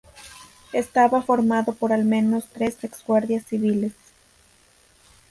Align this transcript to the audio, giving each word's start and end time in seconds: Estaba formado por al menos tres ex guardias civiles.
Estaba 0.73 1.21
formado 1.21 1.73
por 1.73 1.93
al 1.93 2.05
menos 2.05 2.47
tres 2.51 2.75
ex 2.83 3.05
guardias 3.05 3.45
civiles. 3.45 3.93